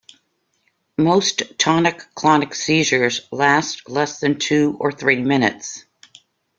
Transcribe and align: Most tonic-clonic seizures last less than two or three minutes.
Most 0.97 1.59
tonic-clonic 1.59 2.55
seizures 2.55 3.21
last 3.31 3.87
less 3.87 4.19
than 4.19 4.39
two 4.39 4.75
or 4.79 4.91
three 4.91 5.21
minutes. 5.21 5.85